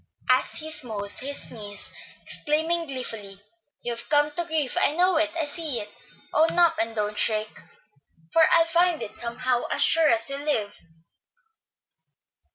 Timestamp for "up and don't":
6.57-7.15